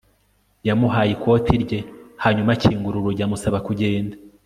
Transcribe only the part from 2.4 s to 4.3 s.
akingura urugi amusaba kugenda